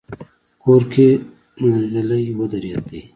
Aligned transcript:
کور 0.63 0.81
کې 0.91 1.07
غلې 1.93 2.21
ودرېدې. 2.37 3.01